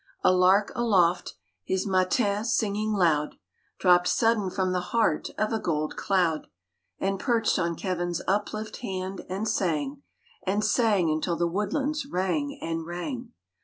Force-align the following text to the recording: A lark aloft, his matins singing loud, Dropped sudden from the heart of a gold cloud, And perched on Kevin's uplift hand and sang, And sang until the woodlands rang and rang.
A 0.23 0.33
lark 0.33 0.71
aloft, 0.73 1.35
his 1.63 1.85
matins 1.85 2.55
singing 2.55 2.91
loud, 2.91 3.35
Dropped 3.77 4.07
sudden 4.07 4.49
from 4.49 4.71
the 4.71 4.79
heart 4.97 5.29
of 5.37 5.53
a 5.53 5.59
gold 5.59 5.95
cloud, 5.95 6.47
And 6.99 7.19
perched 7.19 7.59
on 7.59 7.75
Kevin's 7.75 8.19
uplift 8.27 8.77
hand 8.77 9.23
and 9.29 9.47
sang, 9.47 10.01
And 10.41 10.65
sang 10.65 11.11
until 11.11 11.35
the 11.35 11.45
woodlands 11.47 12.07
rang 12.07 12.57
and 12.63 12.83
rang. 12.83 13.33